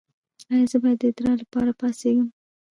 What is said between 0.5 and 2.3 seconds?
ایا زه باید د ادرار لپاره پاڅیږم؟